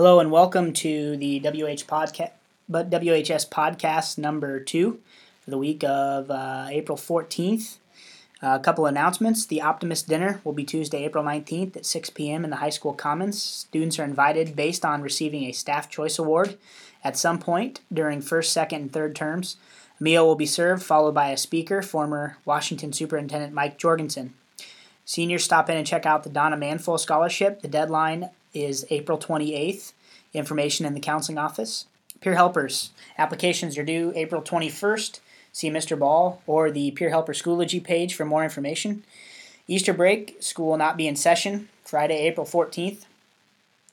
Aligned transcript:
Hello 0.00 0.18
and 0.18 0.30
welcome 0.30 0.72
to 0.72 1.14
the 1.18 1.40
WH 1.40 1.84
podcast, 1.84 2.30
but 2.70 2.88
WHS 2.88 3.46
podcast 3.46 4.16
number 4.16 4.58
two 4.58 4.98
for 5.42 5.50
the 5.50 5.58
week 5.58 5.84
of 5.84 6.30
uh, 6.30 6.68
April 6.70 6.96
14th. 6.96 7.76
Uh, 8.42 8.56
a 8.58 8.60
couple 8.60 8.86
announcements. 8.86 9.44
The 9.44 9.60
Optimist 9.60 10.08
Dinner 10.08 10.40
will 10.42 10.54
be 10.54 10.64
Tuesday, 10.64 11.04
April 11.04 11.22
19th 11.22 11.76
at 11.76 11.84
6 11.84 12.08
p.m. 12.08 12.44
in 12.44 12.50
the 12.50 12.56
High 12.56 12.70
School 12.70 12.94
Commons. 12.94 13.42
Students 13.42 13.98
are 13.98 14.04
invited 14.04 14.56
based 14.56 14.86
on 14.86 15.02
receiving 15.02 15.44
a 15.44 15.52
Staff 15.52 15.90
Choice 15.90 16.18
Award 16.18 16.56
at 17.04 17.18
some 17.18 17.38
point 17.38 17.80
during 17.92 18.22
first, 18.22 18.54
second, 18.54 18.80
and 18.80 18.92
third 18.94 19.14
terms. 19.14 19.58
A 20.00 20.02
meal 20.02 20.26
will 20.26 20.34
be 20.34 20.46
served, 20.46 20.82
followed 20.82 21.12
by 21.12 21.28
a 21.28 21.36
speaker, 21.36 21.82
former 21.82 22.38
Washington 22.46 22.94
Superintendent 22.94 23.52
Mike 23.52 23.76
Jorgensen. 23.76 24.32
Seniors 25.04 25.44
stop 25.44 25.68
in 25.68 25.76
and 25.76 25.86
check 25.86 26.06
out 26.06 26.22
the 26.22 26.30
Donna 26.30 26.56
Manful 26.56 26.96
Scholarship. 26.96 27.60
The 27.60 27.68
deadline 27.68 28.30
is 28.52 28.86
April 28.90 29.18
28th. 29.18 29.92
Information 30.32 30.86
in 30.86 30.94
the 30.94 31.00
counseling 31.00 31.38
office. 31.38 31.86
Peer 32.20 32.34
helpers. 32.34 32.90
Applications 33.18 33.76
are 33.78 33.84
due 33.84 34.12
April 34.14 34.42
21st. 34.42 35.20
See 35.52 35.70
Mr. 35.70 35.98
Ball 35.98 36.40
or 36.46 36.70
the 36.70 36.90
Peer 36.92 37.10
Helper 37.10 37.32
Schoology 37.32 37.82
page 37.82 38.14
for 38.14 38.24
more 38.24 38.44
information. 38.44 39.02
Easter 39.66 39.92
break, 39.92 40.36
school 40.40 40.70
will 40.70 40.76
not 40.76 40.96
be 40.96 41.08
in 41.08 41.16
session 41.16 41.68
Friday, 41.84 42.18
April 42.26 42.46
14th 42.46 43.04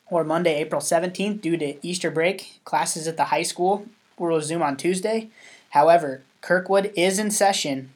or 0.10 0.24
Monday, 0.24 0.56
April 0.56 0.82
17th 0.82 1.42
due 1.42 1.58
to 1.58 1.86
Easter 1.86 2.12
break. 2.12 2.60
Classes 2.66 3.08
at 3.08 3.18
the 3.18 3.26
high 3.26 3.44
school 3.44 3.86
will 4.18 4.28
resume 4.28 4.62
on 4.62 4.78
Tuesday. 4.78 5.30
However, 5.72 6.22
Kirkwood 6.42 6.92
is 6.96 7.20
in 7.20 7.32
session 7.32 7.92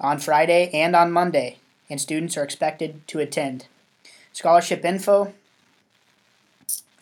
on 0.00 0.18
Friday 0.18 0.70
and 0.72 0.94
on 0.94 1.12
Monday, 1.12 1.58
and 1.88 2.00
students 2.00 2.36
are 2.36 2.42
expected 2.42 3.06
to 3.08 3.18
attend. 3.18 3.66
Scholarship 4.38 4.84
info. 4.84 5.34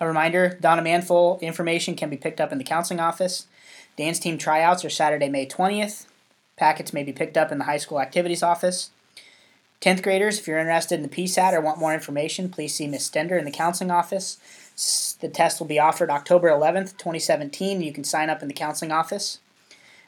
A 0.00 0.06
reminder 0.06 0.56
Donna 0.58 0.80
Manful 0.80 1.38
information 1.42 1.94
can 1.94 2.08
be 2.08 2.16
picked 2.16 2.40
up 2.40 2.50
in 2.50 2.56
the 2.56 2.64
counseling 2.64 2.98
office. 2.98 3.46
Dance 3.98 4.18
team 4.18 4.38
tryouts 4.38 4.86
are 4.86 4.88
Saturday, 4.88 5.28
May 5.28 5.44
20th. 5.44 6.06
Packets 6.56 6.94
may 6.94 7.02
be 7.02 7.12
picked 7.12 7.36
up 7.36 7.52
in 7.52 7.58
the 7.58 7.66
high 7.66 7.76
school 7.76 8.00
activities 8.00 8.42
office. 8.42 8.88
10th 9.82 10.02
graders, 10.02 10.38
if 10.38 10.48
you're 10.48 10.58
interested 10.58 10.94
in 10.94 11.02
the 11.02 11.14
PSAT 11.14 11.52
or 11.52 11.60
want 11.60 11.78
more 11.78 11.92
information, 11.92 12.48
please 12.48 12.74
see 12.74 12.86
Ms. 12.86 13.10
Stender 13.10 13.38
in 13.38 13.44
the 13.44 13.50
counseling 13.50 13.90
office. 13.90 14.38
The 15.20 15.28
test 15.28 15.60
will 15.60 15.66
be 15.66 15.78
offered 15.78 16.08
October 16.08 16.48
11th, 16.48 16.96
2017. 16.96 17.82
You 17.82 17.92
can 17.92 18.04
sign 18.04 18.30
up 18.30 18.40
in 18.40 18.48
the 18.48 18.54
counseling 18.54 18.92
office. 18.92 19.40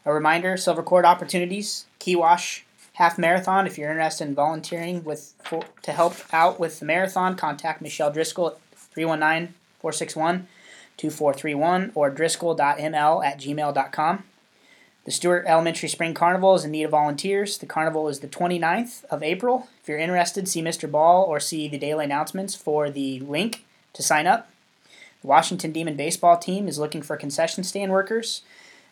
A 0.06 0.14
reminder 0.14 0.56
Silver 0.56 0.82
Cord 0.82 1.04
opportunities, 1.04 1.84
Kewash 2.00 2.62
half 2.98 3.16
marathon. 3.16 3.64
If 3.64 3.78
you're 3.78 3.90
interested 3.90 4.26
in 4.26 4.34
volunteering 4.34 5.04
with 5.04 5.32
for, 5.44 5.62
to 5.82 5.92
help 5.92 6.16
out 6.32 6.58
with 6.58 6.80
the 6.80 6.84
marathon, 6.84 7.36
contact 7.36 7.80
Michelle 7.80 8.10
Driscoll 8.10 8.48
at 8.48 8.58
319 8.72 9.54
461 9.78 10.48
2431 10.96 11.92
or 11.94 12.10
driscoll.ml 12.10 13.24
at 13.24 13.38
gmail.com. 13.38 14.24
The 15.04 15.10
Stewart 15.12 15.44
Elementary 15.46 15.88
Spring 15.88 16.12
Carnival 16.12 16.56
is 16.56 16.64
in 16.64 16.72
need 16.72 16.82
of 16.82 16.90
volunteers. 16.90 17.58
The 17.58 17.66
carnival 17.66 18.08
is 18.08 18.18
the 18.18 18.26
29th 18.26 19.04
of 19.04 19.22
April. 19.22 19.68
If 19.80 19.88
you're 19.88 19.96
interested, 19.96 20.48
see 20.48 20.60
Mr. 20.60 20.90
Ball 20.90 21.22
or 21.22 21.38
see 21.38 21.68
the 21.68 21.78
daily 21.78 22.04
announcements 22.04 22.56
for 22.56 22.90
the 22.90 23.20
link 23.20 23.64
to 23.92 24.02
sign 24.02 24.26
up. 24.26 24.50
The 25.22 25.28
Washington 25.28 25.70
Demon 25.70 25.96
baseball 25.96 26.36
team 26.36 26.66
is 26.66 26.80
looking 26.80 27.02
for 27.02 27.16
concession 27.16 27.62
stand 27.62 27.92
workers. 27.92 28.42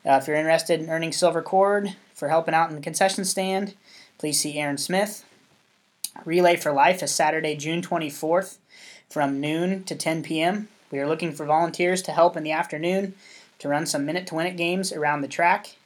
Uh, 0.06 0.20
if 0.22 0.28
you're 0.28 0.36
interested 0.36 0.80
in 0.80 0.88
earning 0.88 1.10
silver 1.10 1.42
cord 1.42 1.96
for 2.14 2.28
helping 2.28 2.54
out 2.54 2.70
in 2.70 2.76
the 2.76 2.82
concession 2.82 3.24
stand, 3.24 3.74
please 4.18 4.40
see 4.40 4.58
Aaron 4.58 4.78
Smith. 4.78 5.24
Relay 6.24 6.56
for 6.56 6.72
Life 6.72 7.02
is 7.02 7.14
Saturday, 7.14 7.56
June 7.56 7.82
24th 7.82 8.56
from 9.10 9.40
noon 9.40 9.84
to 9.84 9.94
10 9.94 10.22
p.m. 10.22 10.68
We 10.90 10.98
are 10.98 11.08
looking 11.08 11.32
for 11.32 11.44
volunteers 11.44 12.02
to 12.02 12.12
help 12.12 12.36
in 12.36 12.42
the 12.42 12.52
afternoon 12.52 13.14
to 13.58 13.68
run 13.68 13.86
some 13.86 14.04
minute 14.04 14.26
to 14.28 14.34
win 14.34 14.46
it 14.46 14.56
games 14.56 14.92
around 14.92 15.20
the 15.20 15.28
track. 15.28 15.76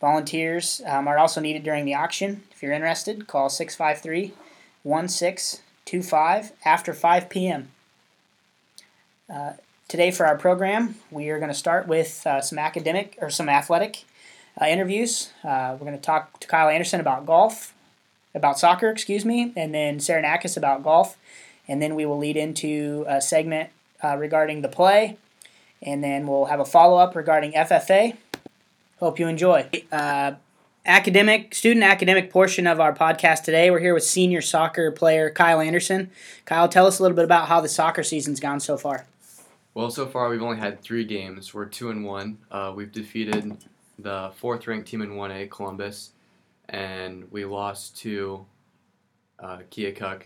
Volunteers 0.00 0.80
um, 0.86 1.06
are 1.06 1.18
also 1.18 1.40
needed 1.40 1.62
during 1.62 1.84
the 1.84 1.94
auction. 1.94 2.42
If 2.50 2.62
you're 2.62 2.72
interested, 2.72 3.26
call 3.26 3.48
653 3.48 4.34
1625 4.82 6.52
after 6.64 6.92
5 6.92 7.28
p.m. 7.28 7.68
Uh, 9.32 9.52
today, 9.86 10.10
for 10.10 10.26
our 10.26 10.36
program, 10.36 10.96
we 11.10 11.28
are 11.30 11.38
going 11.38 11.52
to 11.52 11.54
start 11.54 11.86
with 11.86 12.26
uh, 12.26 12.40
some 12.40 12.58
academic 12.58 13.16
or 13.20 13.30
some 13.30 13.48
athletic 13.48 14.04
uh, 14.60 14.66
interviews. 14.66 15.32
Uh, 15.44 15.76
we're 15.78 15.86
going 15.86 15.98
to 15.98 16.02
talk 16.02 16.40
to 16.40 16.46
Kyle 16.46 16.68
Anderson 16.68 17.00
about 17.00 17.26
golf, 17.26 17.74
about 18.34 18.58
soccer, 18.58 18.88
excuse 18.88 19.24
me, 19.24 19.52
and 19.56 19.74
then 19.74 20.00
Sarah 20.00 20.22
Nakis 20.22 20.56
about 20.56 20.82
golf. 20.82 21.16
And 21.68 21.80
then 21.80 21.94
we 21.94 22.04
will 22.04 22.18
lead 22.18 22.36
into 22.36 23.04
a 23.08 23.20
segment 23.20 23.70
uh, 24.02 24.16
regarding 24.16 24.62
the 24.62 24.68
play, 24.68 25.16
and 25.80 26.02
then 26.02 26.26
we'll 26.26 26.46
have 26.46 26.60
a 26.60 26.64
follow 26.64 26.98
up 26.98 27.14
regarding 27.14 27.52
FFA. 27.52 28.16
Hope 28.98 29.18
you 29.18 29.28
enjoy. 29.28 29.68
Uh, 29.90 30.32
academic, 30.84 31.54
student 31.54 31.84
academic 31.84 32.30
portion 32.30 32.66
of 32.66 32.80
our 32.80 32.92
podcast 32.92 33.44
today. 33.44 33.70
We're 33.70 33.80
here 33.80 33.94
with 33.94 34.04
senior 34.04 34.40
soccer 34.40 34.90
player 34.90 35.30
Kyle 35.30 35.60
Anderson. 35.60 36.10
Kyle, 36.44 36.68
tell 36.68 36.86
us 36.86 36.98
a 36.98 37.02
little 37.02 37.16
bit 37.16 37.24
about 37.24 37.48
how 37.48 37.60
the 37.60 37.68
soccer 37.68 38.02
season's 38.02 38.40
gone 38.40 38.60
so 38.60 38.76
far. 38.76 39.06
Well, 39.74 39.90
so 39.90 40.06
far 40.06 40.28
we've 40.28 40.42
only 40.42 40.58
had 40.58 40.82
three 40.82 41.04
games. 41.04 41.54
We're 41.54 41.66
two 41.66 41.90
and 41.90 42.04
one. 42.04 42.38
Uh, 42.50 42.72
we've 42.74 42.92
defeated 42.92 43.56
the 44.02 44.32
fourth 44.36 44.66
ranked 44.66 44.88
team 44.88 45.02
in 45.02 45.10
1A, 45.10 45.50
Columbus, 45.50 46.12
and 46.68 47.30
we 47.30 47.44
lost 47.44 47.96
to 47.98 48.46
uh, 49.38 49.58
Keokuk 49.70 50.22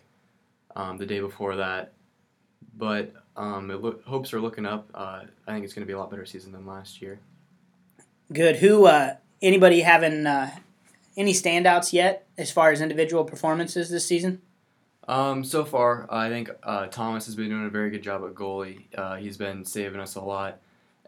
um, 0.75 0.99
the 0.99 1.07
day 1.07 1.21
before 1.21 1.57
that. 1.57 1.93
But 2.77 3.13
um, 3.37 3.69
lo- 3.69 4.01
hopes 4.07 4.33
are 4.33 4.41
looking 4.41 4.67
up. 4.67 4.91
Uh, 4.95 5.23
I 5.47 5.53
think 5.53 5.65
it's 5.65 5.75
going 5.75 5.85
to 5.85 5.87
be 5.87 5.93
a 5.93 5.99
lot 5.99 6.11
better 6.11 6.27
season 6.27 6.53
than 6.53 6.67
last 6.67 7.01
year. 7.01 7.21
Good. 8.33 8.57
Who? 8.57 8.87
Uh, 8.87 9.17
anybody 9.41 9.81
having 9.81 10.27
uh, 10.27 10.51
any 11.17 11.33
standouts 11.33 11.93
yet 11.93 12.27
as 12.37 12.51
far 12.51 12.71
as 12.71 12.81
individual 12.81 13.25
performances 13.25 13.89
this 13.89 14.07
season? 14.07 14.43
Um, 15.09 15.45
so 15.45 15.65
far, 15.65 16.07
I 16.11 16.29
think 16.29 16.51
uh, 16.63 16.89
Thomas 16.89 17.27
has 17.27 17.37
been 17.37 17.49
doing 17.49 17.67
a 17.67 17.71
very 17.71 17.91
good 17.91 18.03
job 18.03 18.25
at 18.25 18.35
goalie. 18.35 18.87
Uh, 18.97 19.17
he's 19.17 19.37
been 19.37 19.65
saving 19.65 20.01
us 20.01 20.17
a 20.17 20.21
lot. 20.21 20.61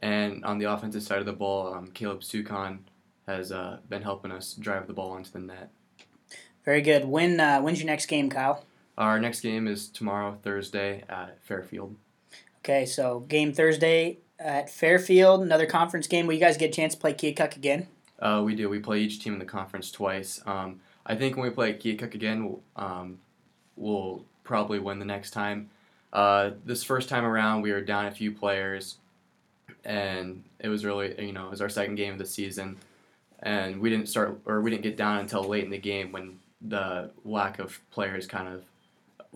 And 0.03 0.44
on 0.44 0.59
the 0.59 0.66
offensive 0.66 1.03
side 1.03 1.19
of 1.19 1.26
the 1.26 1.32
ball, 1.32 1.75
um, 1.75 1.88
Caleb 1.88 2.22
Sukon 2.22 2.81
has 3.26 3.53
uh, 3.53 3.78
been 3.88 4.03
helping 4.03 4.31
us 4.31 4.54
drive 4.54 4.86
the 4.86 4.92
ball 4.92 5.16
into 5.16 5.32
the 5.32 5.41
net. 5.41 5.70
Very 6.64 6.82
good. 6.82 7.04
When 7.04 7.41
uh, 7.41 7.60
when's 7.60 7.78
your 7.78 7.86
next 7.86 8.06
game, 8.06 8.31
Kyle? 8.31 8.64
Our 8.97 9.20
next 9.20 9.41
game 9.41 9.69
is 9.69 9.88
tomorrow, 9.88 10.38
Thursday, 10.42 11.04
at 11.08 11.42
Fairfield. 11.42 11.94
Okay, 12.58 12.84
so 12.84 13.20
game 13.20 13.53
Thursday 13.53 14.19
at 14.38 14.69
Fairfield, 14.69 15.42
another 15.42 15.66
conference 15.66 16.06
game. 16.06 16.26
Will 16.26 16.34
you 16.34 16.41
guys 16.41 16.56
get 16.56 16.70
a 16.70 16.72
chance 16.72 16.94
to 16.94 17.00
play 17.00 17.14
Keokuk 17.14 17.56
again? 17.56 17.87
Uh, 18.19 18.42
we 18.44 18.54
do. 18.54 18.69
We 18.69 18.81
play 18.81 19.00
each 19.00 19.20
team 19.20 19.32
in 19.32 19.38
the 19.38 19.44
conference 19.44 19.91
twice. 19.91 20.41
Um, 20.47 20.81
I 21.06 21.14
think 21.14 21.37
when 21.37 21.44
we 21.44 21.50
play 21.50 21.75
Keokuk 21.75 22.14
again, 22.14 22.44
we'll, 22.44 22.62
um, 22.76 23.19
we'll 23.76 24.25
probably 24.42 24.81
win 24.81 24.98
the 24.98 25.04
next 25.04 25.31
time. 25.31 25.70
Uh, 26.12 26.50
this 26.64 26.82
first 26.82 27.08
time 27.08 27.25
around, 27.25 27.62
we 27.62 27.70
were 27.70 27.81
down 27.81 28.06
a 28.06 28.10
few 28.10 28.32
players 28.32 28.97
and 29.84 30.44
it 30.59 30.69
was 30.69 30.84
really 30.84 31.15
you 31.25 31.33
know 31.33 31.47
it 31.47 31.50
was 31.50 31.61
our 31.61 31.69
second 31.69 31.97
game 31.97 32.12
of 32.12 32.19
the 32.19 32.27
season, 32.27 32.77
and 33.41 33.81
we 33.81 33.91
didn't 33.91 34.09
start 34.09 34.41
or 34.47 34.61
we 34.61 34.71
didn't 34.71 34.83
get 34.83 34.97
down 34.97 35.19
until 35.19 35.44
late 35.44 35.65
in 35.65 35.71
the 35.71 35.78
game 35.78 36.12
when 36.12 36.39
the 36.61 37.11
lack 37.25 37.59
of 37.59 37.81
players 37.91 38.27
kind 38.27 38.49
of 38.49 38.65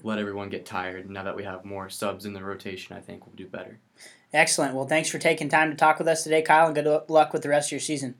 let 0.02 0.18
everyone 0.18 0.48
get 0.48 0.66
tired. 0.66 1.08
Now 1.08 1.22
that 1.22 1.36
we 1.36 1.44
have 1.44 1.64
more 1.64 1.88
subs 1.88 2.26
in 2.26 2.32
the 2.32 2.42
rotation, 2.42 2.96
I 2.96 3.00
think 3.00 3.26
we'll 3.26 3.36
do 3.36 3.46
better. 3.46 3.78
Excellent. 4.32 4.74
Well, 4.74 4.86
thanks 4.86 5.10
for 5.10 5.18
taking 5.18 5.48
time 5.48 5.70
to 5.70 5.76
talk 5.76 5.98
with 5.98 6.08
us 6.08 6.24
today, 6.24 6.42
Kyle, 6.42 6.66
and 6.66 6.74
good 6.74 7.02
luck 7.08 7.32
with 7.32 7.42
the 7.42 7.50
rest 7.50 7.68
of 7.68 7.72
your 7.72 7.80
season. 7.80 8.14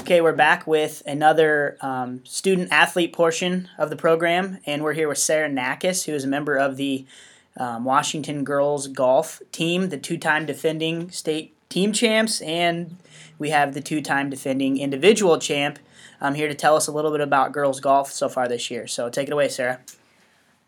Okay, 0.00 0.20
we're 0.20 0.32
back 0.32 0.66
with 0.66 1.02
another 1.06 1.76
um, 1.82 2.22
student 2.24 2.72
athlete 2.72 3.12
portion 3.12 3.68
of 3.78 3.90
the 3.90 3.96
program, 3.96 4.58
and 4.66 4.82
we're 4.82 4.94
here 4.94 5.08
with 5.08 5.18
Sarah 5.18 5.48
Nakis, 5.48 6.06
who 6.06 6.12
is 6.12 6.24
a 6.24 6.28
member 6.28 6.56
of 6.56 6.76
the 6.76 7.06
um, 7.60 7.84
Washington 7.84 8.42
girls 8.42 8.88
golf 8.88 9.42
team, 9.52 9.90
the 9.90 9.98
two 9.98 10.16
time 10.16 10.46
defending 10.46 11.10
state 11.10 11.54
team 11.68 11.92
champs, 11.92 12.40
and 12.40 12.96
we 13.38 13.50
have 13.50 13.74
the 13.74 13.82
two 13.82 14.00
time 14.00 14.30
defending 14.30 14.78
individual 14.78 15.38
champ 15.38 15.78
um, 16.22 16.34
here 16.34 16.48
to 16.48 16.54
tell 16.54 16.74
us 16.74 16.86
a 16.86 16.92
little 16.92 17.10
bit 17.10 17.20
about 17.20 17.52
girls 17.52 17.78
golf 17.78 18.10
so 18.10 18.28
far 18.30 18.48
this 18.48 18.70
year. 18.70 18.86
So 18.86 19.10
take 19.10 19.28
it 19.28 19.32
away, 19.32 19.48
Sarah. 19.48 19.78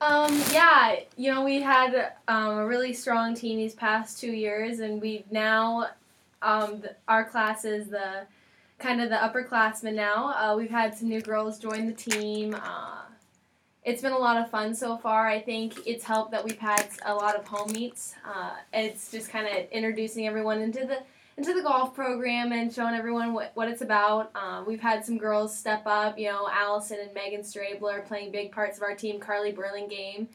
Um, 0.03 0.39
yeah, 0.53 0.97
you 1.17 1.33
know, 1.33 1.45
we 1.45 1.63
had 1.63 2.13
um, 2.29 2.59
a 2.59 2.67
really 2.67 2.93
strong 2.93 3.35
team 3.35 3.57
these 3.57 3.75
past 3.75 4.21
two 4.21 4.33
years, 4.33 4.81
and 4.81 5.01
we've 5.01 5.31
now, 5.31 5.89
um, 6.43 6.83
our 7.09 7.25
class 7.25 7.65
is 7.65 7.89
the 7.89 8.27
kind 8.79 9.01
of 9.01 9.09
the 9.09 9.17
upperclassmen 9.17 9.95
now. 9.95 10.35
Uh, 10.35 10.57
we've 10.57 10.71
had 10.71 10.95
some 10.95 11.09
new 11.09 11.23
girls 11.23 11.59
join 11.59 11.87
the 11.87 11.93
team. 11.93 12.55
Uh, 12.55 13.03
it's 13.85 14.01
been 14.01 14.13
a 14.13 14.19
lot 14.19 14.37
of 14.37 14.51
fun 14.51 14.75
so 14.75 14.97
far. 14.97 15.27
I 15.29 15.41
think 15.41 15.87
it's 15.87 16.05
helped 16.05 16.31
that 16.31 16.45
we've 16.45 16.59
had 16.59 16.87
a 17.05 17.15
lot 17.15 17.35
of 17.35 17.47
home 17.47 17.73
meets. 17.73 18.15
Uh, 18.25 18.53
it's 18.73 19.11
just 19.11 19.29
kind 19.29 19.47
of 19.47 19.71
introducing 19.71 20.27
everyone 20.27 20.61
into 20.61 20.87
the 20.87 21.03
into 21.37 21.55
the 21.55 21.63
golf 21.63 21.95
program 21.95 22.53
and 22.53 22.73
showing 22.73 22.95
everyone 22.95 23.33
what, 23.33 23.53
what 23.55 23.67
it's 23.67 23.81
about. 23.81 24.31
Um, 24.37 24.67
we've 24.67 24.83
had 24.83 25.05
some 25.05 25.17
girls 25.17 25.57
step 25.57 25.83
up. 25.87 26.19
You 26.19 26.29
know, 26.29 26.49
Allison 26.53 26.99
and 27.01 27.13
Megan 27.15 27.41
Strabler 27.41 28.07
playing 28.07 28.33
big 28.33 28.53
parts 28.53 28.77
of 28.77 28.83
our 28.83 28.95
team. 28.95 29.19
Carly 29.19 29.51
Burlingame, 29.51 30.29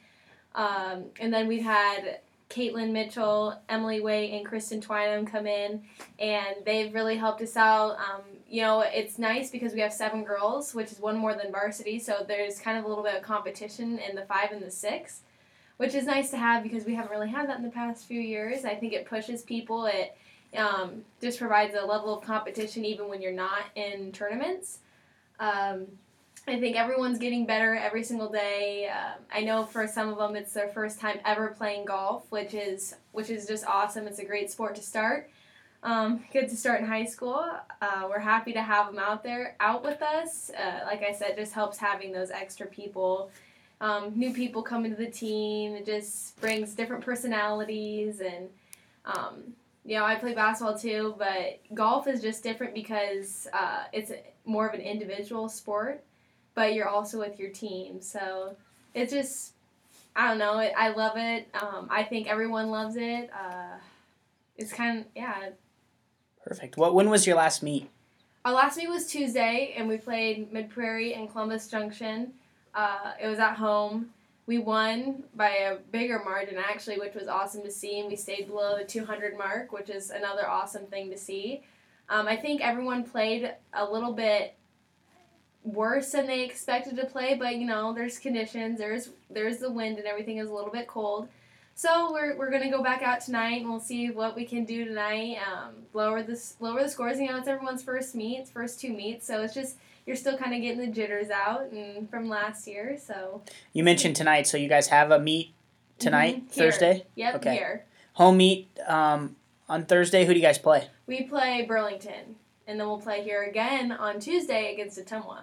um, 0.56 1.06
and 1.20 1.34
then 1.34 1.48
we've 1.48 1.64
had 1.64 2.20
Caitlin 2.50 2.92
Mitchell, 2.92 3.62
Emily 3.70 4.02
Way, 4.02 4.32
and 4.32 4.46
Kristen 4.46 4.82
Twynham 4.82 5.26
come 5.26 5.48
in, 5.48 5.84
and 6.20 6.56
they've 6.66 6.94
really 6.94 7.16
helped 7.16 7.42
us 7.42 7.56
out. 7.56 7.98
Um, 7.98 8.22
you 8.50 8.62
know, 8.62 8.82
it's 8.82 9.20
nice 9.20 9.50
because 9.50 9.74
we 9.74 9.82
have 9.82 9.92
seven 9.92 10.24
girls, 10.24 10.74
which 10.74 10.92
is 10.92 11.00
one 11.00 11.18
more 11.18 11.34
than 11.34 11.52
varsity, 11.52 12.00
so 12.00 12.26
there's 12.28 12.60
kind 12.60 12.78
of 12.78 12.86
a 12.86 12.88
little 12.88 13.04
bit 13.04 13.16
of 13.16 13.22
competition 13.22 14.00
in 14.00 14.16
the 14.16 14.24
five 14.24 14.52
and 14.52 14.62
the 14.62 14.72
six, 14.72 15.22
which 15.78 15.94
is 15.94 16.06
nice 16.06 16.30
to 16.32 16.38
have 16.38 16.64
because 16.64 16.86
we 16.86 16.96
haven't 16.96 17.12
really 17.12 17.30
had 17.30 17.50
that 17.50 17.58
in 17.58 17.64
the 17.64 17.70
past 17.70 18.06
few 18.06 18.22
years. 18.22 18.64
I 18.64 18.76
think 18.76 18.94
it 18.94 19.06
pushes 19.06 19.42
people. 19.42 19.86
It 19.86 20.16
um, 20.56 21.04
just 21.22 21.40
provides 21.40 21.76
a 21.76 21.86
level 21.86 22.18
of 22.18 22.24
competition 22.24 22.86
even 22.86 23.10
when 23.10 23.22
you're 23.22 23.34
not 23.34 23.66
in 23.76 24.12
tournaments. 24.14 24.80
Um, 25.40 25.88
I 26.48 26.58
think 26.58 26.78
everyone's 26.78 27.20
getting 27.20 27.46
better 27.46 27.76
every 27.76 28.06
single 28.06 28.30
day. 28.30 28.90
Uh, 28.90 29.16
I 29.30 29.42
know 29.42 29.66
for 29.66 29.86
some 29.86 30.08
of 30.08 30.18
them 30.18 30.38
it's 30.38 30.54
their 30.54 30.70
first 30.70 31.02
time 31.02 31.20
ever 31.26 31.50
playing 31.50 31.84
golf, 31.84 32.24
which 32.30 32.54
is 32.54 32.96
which 33.12 33.30
is 33.30 33.46
just 33.46 33.66
awesome. 33.66 34.08
It's 34.08 34.20
a 34.20 34.26
great 34.26 34.50
sport 34.50 34.76
to 34.76 34.82
start. 34.82 35.30
Um, 35.84 36.24
good 36.34 36.50
to 36.50 36.56
start 36.56 36.82
in 36.82 36.88
high 36.88 37.06
school. 37.06 37.50
Uh, 37.82 38.08
we're 38.10 38.20
happy 38.20 38.54
to 38.54 38.62
have 38.62 38.88
them 38.88 39.00
out 39.00 39.24
there, 39.24 39.56
out 39.60 39.84
with 39.84 40.02
us. 40.02 40.50
Uh, 40.52 40.82
like 40.86 41.04
I 41.04 41.14
said, 41.14 41.36
just 41.38 41.54
helps 41.54 41.78
having 41.78 42.12
those 42.12 42.32
extra 42.32 42.66
people, 42.66 43.30
um, 43.80 44.12
new 44.16 44.34
people 44.34 44.62
coming 44.64 44.92
to 44.92 44.98
the 44.98 45.10
team. 45.10 45.74
It 45.74 45.86
just 45.86 46.40
brings 46.42 46.74
different 46.74 47.04
personalities 47.04 48.22
and. 48.22 48.50
Um, 49.06 49.54
you 49.86 49.96
know, 49.96 50.04
I 50.04 50.16
play 50.16 50.34
basketball 50.34 50.78
too, 50.78 51.16
but 51.18 51.62
golf 51.74 52.08
is 52.08 52.22
just 52.22 52.44
different 52.44 52.74
because 52.74 53.48
uh, 53.54 53.84
it's 53.94 54.12
more 54.44 54.68
of 54.68 54.74
an 54.74 54.82
individual 54.82 55.48
sport 55.48 56.04
but 56.58 56.74
you're 56.74 56.90
also 56.90 57.20
with 57.20 57.40
your 57.40 57.52
team. 57.52 58.02
So 58.02 58.56
it's 58.96 59.14
just, 59.14 59.54
I 60.16 60.28
don't 60.28 60.40
know. 60.40 60.54
I 60.54 60.90
love 60.90 61.16
it. 61.16 61.48
Um, 61.54 61.88
I 61.92 62.02
think 62.02 62.28
everyone 62.28 62.72
loves 62.72 62.96
it. 62.96 63.30
Uh, 63.32 63.78
it's 64.58 64.74
kind 64.74 65.02
of 65.02 65.06
yeah. 65.16 65.50
Perfect. 66.48 66.78
What 66.78 66.96
when 66.96 67.10
was 67.10 67.28
your 67.28 67.36
last 67.36 67.62
meet? 67.62 67.90
Our 68.46 68.54
last 68.54 68.78
meet 68.78 68.88
was 68.88 69.06
Tuesday, 69.06 69.74
and 69.76 69.86
we 69.86 69.98
played 69.98 70.54
Mid 70.54 70.70
Prairie 70.70 71.14
and 71.14 71.30
Columbus 71.30 71.68
Junction. 71.68 72.32
Uh, 72.74 73.12
it 73.22 73.28
was 73.28 73.38
at 73.38 73.56
home. 73.56 74.12
We 74.46 74.58
won 74.60 75.24
by 75.36 75.50
a 75.50 75.76
bigger 75.92 76.22
margin 76.24 76.56
actually, 76.58 77.00
which 77.00 77.16
was 77.16 77.28
awesome 77.28 77.64
to 77.64 77.72
see, 77.72 78.00
and 78.00 78.10
we 78.10 78.16
stayed 78.16 78.48
below 78.48 78.78
the 78.78 78.86
200 78.86 79.38
mark, 79.38 79.74
which 79.74 79.90
is 79.90 80.10
another 80.10 80.48
awesome 80.48 80.86
thing 80.86 81.10
to 81.12 81.18
see. 81.18 81.64
Um, 82.08 82.30
I 82.30 82.38
think 82.38 82.62
everyone 82.62 83.04
played 83.04 83.54
a 83.74 83.84
little 83.84 84.14
bit 84.14 84.56
worse 85.66 86.12
than 86.12 86.28
they 86.28 86.46
expected 86.46 86.96
to 86.96 87.08
play, 87.08 87.36
but 87.36 87.58
you 87.58 87.68
know, 87.68 87.94
there's 87.94 88.20
conditions, 88.20 88.78
there's 88.78 89.10
there's 89.30 89.58
the 89.58 89.70
wind 89.70 89.98
and 89.98 90.08
everything 90.08 90.38
is 90.38 90.50
a 90.50 90.54
little 90.54 90.72
bit 90.72 90.88
cold. 90.88 91.28
So 91.78 92.12
we're, 92.12 92.36
we're 92.36 92.50
gonna 92.50 92.72
go 92.72 92.82
back 92.82 93.04
out 93.04 93.22
tonight 93.22 93.62
and 93.62 93.70
we'll 93.70 93.80
see 93.80 94.10
what 94.10 94.36
we 94.36 94.46
can 94.46 94.66
do 94.66 94.84
tonight. 94.84 95.38
Um, 95.48 95.76
lower 95.94 96.24
the 96.24 96.36
lower 96.60 96.82
the 96.82 96.90
scores. 96.90 97.20
You 97.20 97.28
know, 97.28 97.38
it's 97.38 97.48
everyone's 97.48 97.84
first 97.84 98.16
meet, 98.16 98.40
it's 98.40 98.50
first 98.50 98.82
two 98.82 98.92
meets, 98.92 99.28
so 99.28 99.44
it's 99.44 99.54
just 99.54 99.78
you're 100.08 100.16
still 100.16 100.36
kind 100.40 100.56
of 100.56 100.62
getting 100.64 100.80
the 100.80 100.88
jitters 100.88 101.30
out 101.30 101.70
and 101.70 102.10
from 102.10 102.30
last 102.30 102.66
year. 102.66 102.98
So 103.00 103.44
you 103.74 103.84
mentioned 103.84 104.16
tonight, 104.16 104.48
so 104.48 104.58
you 104.58 104.68
guys 104.68 104.88
have 104.88 105.12
a 105.12 105.20
meet 105.20 105.54
tonight, 106.00 106.38
mm-hmm. 106.38 106.48
Thursday. 106.48 107.06
Yep, 107.14 107.36
okay. 107.36 107.54
here. 107.54 107.86
Home 108.14 108.38
meet 108.38 108.70
um, 108.88 109.36
on 109.70 109.86
Thursday. 109.86 110.26
Who 110.26 110.34
do 110.34 110.40
you 110.40 110.46
guys 110.46 110.58
play? 110.58 110.88
We 111.06 111.26
play 111.26 111.64
Burlington, 111.68 112.38
and 112.66 112.80
then 112.80 112.88
we'll 112.88 113.00
play 113.00 113.24
here 113.24 113.44
again 113.44 113.92
on 113.92 114.20
Tuesday 114.20 114.74
against 114.74 114.98
Ottumwa. 114.98 115.42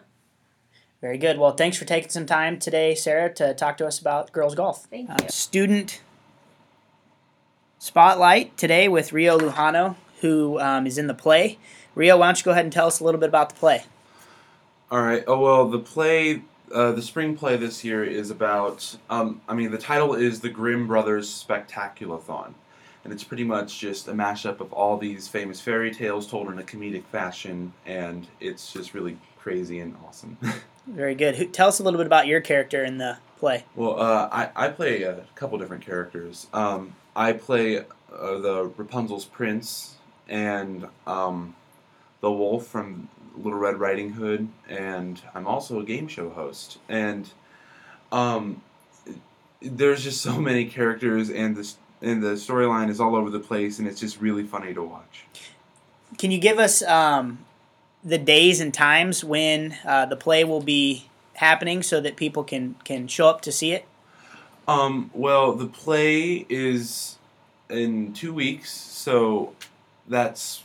Very 1.01 1.17
good. 1.17 1.39
Well, 1.39 1.53
thanks 1.53 1.77
for 1.77 1.85
taking 1.85 2.11
some 2.11 2.27
time 2.27 2.59
today, 2.59 2.97
Sarah, 2.97 3.33
to 3.35 3.55
talk 3.55 3.77
to 3.77 3.87
us 3.87 4.01
about 4.01 4.33
girls 4.33 4.57
golf. 4.57 4.87
Thank 4.87 5.11
uh, 5.11 5.17
you. 5.23 5.29
student 5.29 6.01
spotlight 7.85 8.57
today 8.57 8.89
with 8.89 9.13
Rio 9.13 9.39
Lujano, 9.39 9.95
who 10.23 10.59
um, 10.59 10.87
is 10.87 10.97
in 10.97 11.07
the 11.07 11.13
play. 11.13 11.59
Rio, 11.95 12.17
why 12.17 12.29
don't 12.29 12.39
you 12.39 12.45
go 12.45 12.53
ahead 12.53 12.65
and 12.65 12.73
tell 12.73 12.87
us 12.87 12.99
a 12.99 13.05
little 13.05 13.21
bit 13.21 13.29
about 13.29 13.51
the 13.51 13.57
play? 13.57 13.85
All 14.91 15.03
right. 15.03 15.23
Oh 15.27 15.39
well, 15.39 15.69
the 15.69 15.79
play, 15.79 16.41
uh, 16.75 16.93
the 16.93 17.03
spring 17.03 17.37
play 17.37 17.59
this 17.59 17.85
year 17.85 18.03
is 18.03 18.31
about. 18.31 18.97
Um, 19.11 19.43
I 19.47 19.53
mean, 19.53 19.71
the 19.71 19.77
title 19.77 20.15
is 20.15 20.41
the 20.41 20.49
Grimm 20.49 20.87
Brothers 20.87 21.29
Spectaculathon, 21.47 22.55
and 23.05 23.13
it's 23.13 23.23
pretty 23.23 23.45
much 23.45 23.79
just 23.81 24.09
a 24.09 24.13
mashup 24.13 24.61
of 24.61 24.73
all 24.73 24.97
these 24.97 25.29
famous 25.29 25.61
fairy 25.61 25.93
tales 25.93 26.27
told 26.27 26.51
in 26.51 26.59
a 26.59 26.63
comedic 26.63 27.05
fashion, 27.05 27.75
and 27.85 28.27
it's 28.41 28.73
just 28.73 28.95
really 28.95 29.19
crazy 29.39 29.81
and 29.81 29.95
awesome. 30.09 30.39
Very 30.87 31.15
good. 31.15 31.37
Who, 31.37 31.47
tell 31.49 31.69
us 31.69 31.81
a 31.81 31.83
little 31.83 31.99
bit 31.99 32.07
about 32.07 32.29
your 32.29 32.41
character 32.41 32.83
in 32.83 32.97
the 32.97 33.19
play. 33.39 33.65
Well, 33.77 34.01
uh, 34.01 34.31
I, 34.33 34.51
I 34.57 34.69
play 34.69 35.03
a 35.03 35.27
couple 35.35 35.59
different 35.59 35.85
characters. 35.85 36.47
Um, 36.55 36.95
I 37.17 37.33
play 37.33 37.79
uh, 37.79 38.39
the 38.39 38.73
Rapunzel's 38.77 39.25
prince 39.25 39.97
and 40.29 40.87
um, 41.07 41.55
the 42.21 42.31
wolf 42.31 42.67
from 42.67 43.09
Little 43.37 43.59
Red 43.59 43.79
Riding 43.79 44.13
Hood, 44.13 44.49
and 44.69 45.21
I'm 45.35 45.47
also 45.47 45.81
a 45.81 45.85
game 45.85 46.09
show 46.09 46.31
host. 46.31 46.79
And 46.89 47.31
um, 48.13 48.63
there's 49.61 50.03
just 50.03 50.23
so 50.23 50.41
many 50.41 50.67
characters, 50.67 51.31
and 51.31 51.57
this 51.57 51.77
and 52.03 52.23
the 52.23 52.35
storyline 52.35 52.91
is 52.91 53.01
all 53.01 53.17
over 53.17 53.31
the 53.31 53.41
place, 53.41 53.79
and 53.79 53.89
it's 53.89 54.01
just 54.01 54.21
really 54.21 54.45
funny 54.45 54.75
to 54.75 54.83
watch. 54.83 55.25
Can 56.19 56.31
you 56.31 56.39
give 56.39 56.59
us 56.59 56.83
um, 56.83 57.45
the 58.05 58.19
days 58.19 58.61
and 58.61 58.73
times 58.73 59.25
when 59.25 59.77
uh, 59.85 60.07
the 60.07 60.17
play 60.17 60.45
will 60.45 60.63
be 60.63 61.09
happening 61.35 61.83
so 61.83 62.01
that 62.01 62.17
people 62.17 62.45
can 62.45 62.77
can 62.85 63.09
show 63.09 63.29
up 63.29 63.41
to 63.43 63.53
see 63.53 63.73
it? 63.73 63.87
Um, 64.67 65.11
well, 65.13 65.53
the 65.53 65.67
play 65.67 66.47
is 66.49 67.19
in 67.69 68.13
two 68.13 68.33
weeks, 68.33 68.71
so 68.73 69.55
that's 70.09 70.63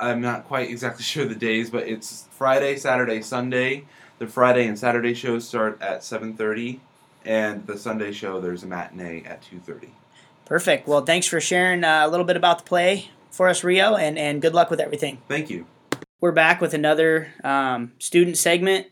I'm 0.00 0.20
not 0.20 0.44
quite 0.44 0.70
exactly 0.70 1.02
sure 1.04 1.24
the 1.24 1.34
days, 1.34 1.70
but 1.70 1.86
it's 1.86 2.26
Friday, 2.30 2.76
Saturday, 2.76 3.22
Sunday. 3.22 3.84
The 4.18 4.26
Friday 4.26 4.66
and 4.66 4.78
Saturday 4.78 5.14
shows 5.14 5.46
start 5.46 5.80
at 5.80 6.00
7:30, 6.00 6.80
and 7.24 7.66
the 7.66 7.78
Sunday 7.78 8.12
show 8.12 8.40
there's 8.40 8.64
a 8.64 8.66
matinee 8.66 9.22
at 9.24 9.42
2:30. 9.42 9.90
Perfect. 10.44 10.88
Well, 10.88 11.04
thanks 11.04 11.26
for 11.26 11.40
sharing 11.40 11.84
uh, 11.84 12.04
a 12.06 12.08
little 12.08 12.24
bit 12.24 12.36
about 12.36 12.58
the 12.58 12.64
play 12.64 13.10
for 13.30 13.48
us, 13.48 13.62
Rio, 13.62 13.96
and, 13.96 14.18
and 14.18 14.40
good 14.40 14.54
luck 14.54 14.70
with 14.70 14.80
everything. 14.80 15.18
Thank 15.28 15.50
you. 15.50 15.66
We're 16.20 16.32
back 16.32 16.60
with 16.60 16.74
another 16.74 17.28
um, 17.44 17.92
student 17.98 18.38
segment, 18.38 18.86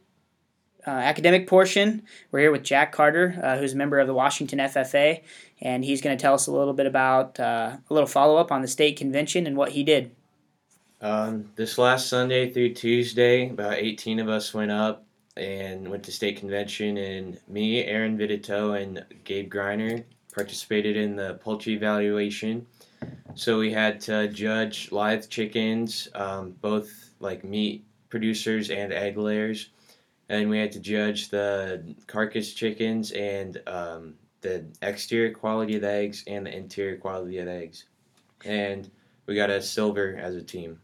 uh, 0.86 0.90
academic 0.90 1.46
portion. 1.46 2.02
We're 2.30 2.40
here 2.40 2.52
with 2.52 2.62
Jack 2.62 2.92
Carter, 2.92 3.38
uh, 3.42 3.56
who's 3.58 3.72
a 3.72 3.76
member 3.76 3.98
of 3.98 4.06
the 4.06 4.14
Washington 4.14 4.60
FFA, 4.60 5.22
and 5.60 5.84
he's 5.84 6.00
going 6.00 6.16
to 6.16 6.20
tell 6.20 6.34
us 6.34 6.46
a 6.46 6.52
little 6.52 6.74
bit 6.74 6.86
about 6.86 7.40
uh, 7.40 7.76
a 7.88 7.94
little 7.94 8.06
follow 8.06 8.36
up 8.36 8.52
on 8.52 8.62
the 8.62 8.68
state 8.68 8.96
convention 8.96 9.46
and 9.46 9.56
what 9.56 9.72
he 9.72 9.82
did. 9.82 10.14
Um, 11.00 11.50
this 11.56 11.76
last 11.76 12.08
Sunday 12.08 12.52
through 12.52 12.74
Tuesday, 12.74 13.50
about 13.50 13.74
18 13.74 14.20
of 14.20 14.28
us 14.28 14.54
went 14.54 14.70
up 14.70 15.04
and 15.36 15.88
went 15.88 16.04
to 16.04 16.12
state 16.12 16.38
convention, 16.38 16.96
and 16.96 17.38
me, 17.48 17.84
Aaron 17.84 18.16
Vidito, 18.16 18.80
and 18.80 19.04
Gabe 19.24 19.52
Griner 19.52 20.04
participated 20.32 20.96
in 20.96 21.16
the 21.16 21.34
poultry 21.42 21.74
evaluation. 21.74 22.66
So 23.34 23.58
we 23.58 23.72
had 23.72 24.00
to 24.02 24.28
judge 24.28 24.92
live 24.92 25.28
chickens, 25.28 26.08
um, 26.14 26.54
both 26.60 27.10
like 27.20 27.44
meat 27.44 27.84
producers 28.08 28.70
and 28.70 28.92
egg 28.92 29.18
layers, 29.18 29.70
and 30.28 30.50
we 30.50 30.58
had 30.58 30.72
to 30.72 30.80
judge 30.80 31.28
the 31.28 31.94
carcass 32.06 32.52
chickens 32.52 33.12
and 33.12 33.60
um, 33.66 34.14
the 34.40 34.64
exterior 34.82 35.32
quality 35.32 35.76
of 35.76 35.82
the 35.82 35.90
eggs 35.90 36.24
and 36.26 36.46
the 36.46 36.56
interior 36.56 36.96
quality 36.96 37.38
of 37.38 37.46
the 37.46 37.52
eggs, 37.52 37.84
and 38.44 38.90
we 39.26 39.34
got 39.34 39.50
a 39.50 39.60
silver 39.62 40.16
as 40.20 40.34
a 40.34 40.42
team. 40.42 40.80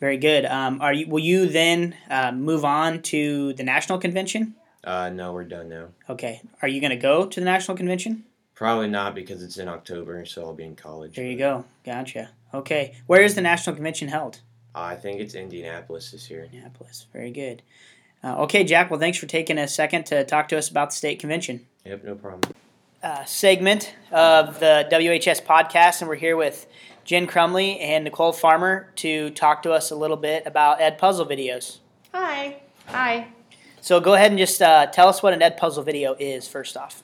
Very 0.00 0.16
good. 0.16 0.46
Um, 0.46 0.80
are 0.80 0.92
you? 0.92 1.08
Will 1.08 1.18
you 1.18 1.46
then 1.46 1.94
uh, 2.08 2.32
move 2.32 2.64
on 2.64 3.02
to 3.02 3.52
the 3.54 3.64
national 3.64 3.98
convention? 3.98 4.54
Uh, 4.84 5.10
no, 5.10 5.32
we're 5.32 5.44
done 5.44 5.68
now. 5.68 5.88
Okay. 6.08 6.40
Are 6.62 6.68
you 6.68 6.80
going 6.80 6.90
to 6.90 6.96
go 6.96 7.26
to 7.26 7.40
the 7.40 7.44
national 7.44 7.76
convention? 7.76 8.24
Probably 8.54 8.88
not 8.88 9.14
because 9.14 9.42
it's 9.42 9.58
in 9.58 9.68
October, 9.68 10.24
so 10.24 10.44
I'll 10.44 10.54
be 10.54 10.64
in 10.64 10.76
college. 10.76 11.14
There 11.14 11.26
you 11.26 11.36
go. 11.36 11.64
Gotcha. 11.84 12.30
Okay. 12.54 12.96
Where 13.06 13.22
is 13.22 13.34
the 13.34 13.40
national 13.40 13.76
convention 13.76 14.08
held? 14.08 14.40
I 14.74 14.94
think 14.94 15.20
it's 15.20 15.34
Indianapolis 15.34 16.12
this 16.12 16.30
year. 16.30 16.44
Indianapolis. 16.44 17.06
Very 17.12 17.30
good. 17.30 17.62
Uh, 18.22 18.42
okay, 18.42 18.64
Jack. 18.64 18.90
Well, 18.90 18.98
thanks 18.98 19.18
for 19.18 19.26
taking 19.26 19.58
a 19.58 19.68
second 19.68 20.06
to 20.06 20.24
talk 20.24 20.48
to 20.48 20.58
us 20.58 20.68
about 20.68 20.90
the 20.90 20.96
state 20.96 21.20
convention. 21.20 21.66
Yep, 21.84 22.04
no 22.04 22.14
problem. 22.14 22.54
Uh, 23.02 23.24
segment 23.24 23.94
of 24.10 24.58
the 24.58 24.88
WHS 24.90 25.42
podcast, 25.44 26.00
and 26.00 26.08
we're 26.08 26.16
here 26.16 26.36
with 26.36 26.66
Jen 27.04 27.26
Crumley 27.26 27.78
and 27.80 28.04
Nicole 28.04 28.32
Farmer 28.32 28.92
to 28.96 29.30
talk 29.30 29.62
to 29.62 29.72
us 29.72 29.90
a 29.90 29.96
little 29.96 30.16
bit 30.16 30.46
about 30.46 30.80
Edpuzzle 30.80 31.30
videos. 31.30 31.78
Hi. 32.12 32.60
Hi. 32.88 33.28
So 33.80 34.00
go 34.00 34.14
ahead 34.14 34.32
and 34.32 34.38
just 34.38 34.60
uh, 34.60 34.86
tell 34.86 35.08
us 35.08 35.22
what 35.22 35.32
an 35.32 35.40
Edpuzzle 35.40 35.84
video 35.84 36.16
is 36.18 36.48
first 36.48 36.76
off. 36.76 37.02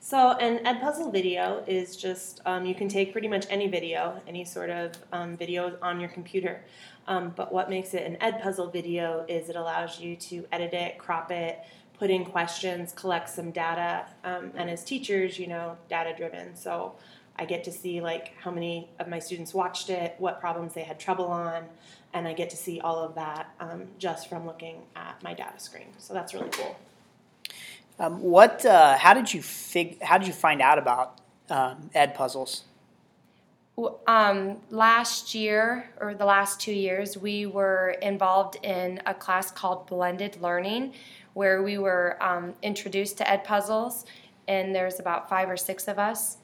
So 0.00 0.32
an 0.32 0.64
Edpuzzle 0.64 1.12
video 1.12 1.62
is 1.66 1.96
just 1.96 2.40
um, 2.44 2.66
you 2.66 2.74
can 2.74 2.88
take 2.88 3.12
pretty 3.12 3.28
much 3.28 3.46
any 3.48 3.68
video, 3.68 4.20
any 4.26 4.44
sort 4.44 4.70
of 4.70 4.92
um, 5.12 5.36
video 5.36 5.78
on 5.80 6.00
your 6.00 6.10
computer. 6.10 6.62
Um, 7.06 7.32
but 7.36 7.52
what 7.52 7.68
makes 7.68 7.94
it 7.94 8.04
an 8.06 8.16
Edpuzzle 8.20 8.72
video 8.72 9.24
is 9.28 9.48
it 9.48 9.56
allows 9.56 10.00
you 10.00 10.16
to 10.16 10.46
edit 10.52 10.72
it, 10.72 10.98
crop 10.98 11.30
it, 11.30 11.60
put 11.98 12.10
in 12.10 12.24
questions, 12.24 12.92
collect 12.92 13.28
some 13.28 13.50
data, 13.50 14.06
um, 14.24 14.52
and 14.54 14.70
as 14.70 14.84
teachers, 14.84 15.38
you 15.38 15.46
know, 15.46 15.76
data 15.88 16.14
driven. 16.16 16.56
So 16.56 16.94
I 17.36 17.44
get 17.44 17.64
to 17.64 17.72
see 17.72 18.00
like 18.00 18.34
how 18.38 18.50
many 18.50 18.88
of 18.98 19.08
my 19.08 19.18
students 19.18 19.52
watched 19.52 19.90
it, 19.90 20.14
what 20.18 20.40
problems 20.40 20.74
they 20.74 20.82
had 20.82 20.98
trouble 20.98 21.26
on, 21.26 21.64
and 22.12 22.26
I 22.28 22.32
get 22.32 22.50
to 22.50 22.56
see 22.56 22.80
all 22.80 22.98
of 22.98 23.14
that 23.16 23.52
um, 23.60 23.84
just 23.98 24.28
from 24.28 24.46
looking 24.46 24.82
at 24.96 25.22
my 25.22 25.34
data 25.34 25.58
screen. 25.58 25.88
So 25.98 26.14
that's 26.14 26.32
really 26.32 26.50
cool. 26.50 26.76
Um, 27.98 28.20
what? 28.22 28.64
Uh, 28.66 28.96
how 28.96 29.14
did 29.14 29.32
you 29.32 29.42
fig? 29.42 30.02
How 30.02 30.18
did 30.18 30.26
you 30.26 30.32
find 30.32 30.60
out 30.60 30.78
about 30.78 31.20
um, 31.48 31.90
Edpuzzles? 31.94 32.62
Um, 34.06 34.58
last 34.70 35.34
year 35.34 35.90
or 36.00 36.14
the 36.14 36.24
last 36.24 36.60
two 36.60 36.72
years, 36.72 37.18
we 37.18 37.46
were 37.46 37.96
involved 38.02 38.56
in 38.62 39.00
a 39.04 39.14
class 39.14 39.50
called 39.50 39.88
Blended 39.88 40.40
Learning, 40.40 40.92
where 41.32 41.62
we 41.62 41.78
were 41.78 42.16
um, 42.22 42.54
introduced 42.62 43.18
to 43.18 43.24
Edpuzzles, 43.24 44.04
and 44.46 44.72
there's 44.72 45.00
about 45.00 45.28
five 45.28 45.50
or 45.50 45.56
six 45.56 45.88
of 45.88 45.98
us. 45.98 46.36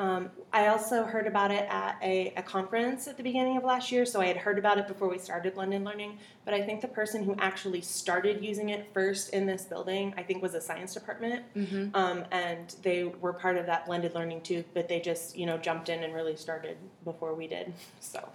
Um, 0.00 0.30
I 0.52 0.68
also 0.68 1.02
heard 1.04 1.26
about 1.26 1.50
it 1.50 1.66
at 1.68 1.98
a, 2.02 2.32
a, 2.36 2.42
conference 2.42 3.08
at 3.08 3.16
the 3.16 3.22
beginning 3.24 3.56
of 3.56 3.64
last 3.64 3.90
year, 3.90 4.06
so 4.06 4.20
I 4.20 4.26
had 4.26 4.36
heard 4.36 4.56
about 4.56 4.78
it 4.78 4.86
before 4.86 5.08
we 5.08 5.18
started 5.18 5.54
Blended 5.54 5.82
Learning. 5.82 6.18
But 6.44 6.54
I 6.54 6.62
think 6.62 6.80
the 6.80 6.88
person 6.88 7.24
who 7.24 7.34
actually 7.40 7.80
started 7.80 8.44
using 8.44 8.68
it 8.68 8.88
first 8.94 9.30
in 9.30 9.44
this 9.44 9.64
building, 9.64 10.14
I 10.16 10.22
think, 10.22 10.40
was 10.40 10.54
a 10.54 10.60
science 10.60 10.94
department, 10.94 11.42
mm-hmm. 11.56 11.88
um, 11.94 12.24
and 12.30 12.76
they 12.82 13.04
were 13.04 13.32
part 13.32 13.56
of 13.56 13.66
that 13.66 13.86
blended 13.86 14.14
learning 14.14 14.42
too. 14.42 14.64
But 14.72 14.88
they 14.88 15.00
just, 15.00 15.36
you 15.36 15.46
know, 15.46 15.58
jumped 15.58 15.88
in 15.88 16.04
and 16.04 16.14
really 16.14 16.36
started 16.36 16.76
before 17.04 17.34
we 17.34 17.46
did. 17.46 17.72
So, 18.00 18.26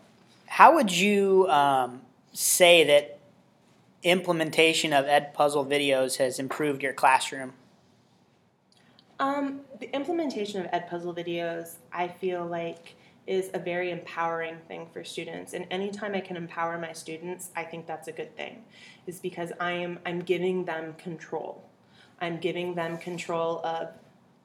how 0.46 0.76
would 0.76 0.92
you 0.92 1.48
um, 1.50 2.02
say 2.34 2.84
that 2.84 3.20
implementation 4.04 4.92
of 4.94 5.06
Edpuzzle 5.06 5.68
videos 5.68 6.18
has 6.18 6.38
improved 6.38 6.84
your 6.84 6.94
classroom? 6.94 7.54
Um, 9.20 9.62
the 9.80 9.94
implementation 9.96 10.66
of 10.66 10.72
Edpuzzle 10.72 11.16
videos, 11.16 11.76
I 11.92 12.08
feel 12.08 12.46
like, 12.46 12.96
is 13.26 13.50
a 13.54 13.60
very 13.60 13.92
empowering 13.92 14.58
thing 14.68 14.88
for 14.92 15.04
students. 15.04 15.54
And 15.54 15.66
anytime 15.72 16.14
I 16.14 16.20
can 16.20 16.36
empower 16.36 16.78
my 16.78 16.92
students, 16.92 17.52
I 17.56 17.64
think 17.64 17.88
that's 17.88 18.08
a 18.08 18.12
good 18.12 18.36
thing. 18.36 18.64
Is 19.08 19.20
because 19.20 19.52
I 19.60 19.72
am 19.72 20.00
I'm 20.06 20.20
giving 20.20 20.66
them 20.66 20.94
control. 20.96 21.70
I'm 22.20 22.38
giving 22.38 22.76
them 22.76 22.98
control 22.98 23.66
of 23.66 23.90